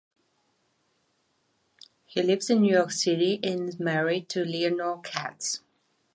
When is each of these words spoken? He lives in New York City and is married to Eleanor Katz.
He 2.05 2.23
lives 2.23 2.49
in 2.49 2.61
New 2.63 2.73
York 2.73 2.89
City 2.89 3.39
and 3.43 3.69
is 3.69 3.79
married 3.79 4.29
to 4.29 4.41
Eleanor 4.41 4.99
Katz. 5.01 5.61